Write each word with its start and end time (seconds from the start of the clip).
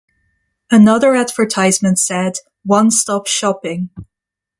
Another 0.71 1.13
advertisement 1.15 1.99
said, 1.99 2.39
One-stop 2.65 3.27
shopping. 3.27 3.91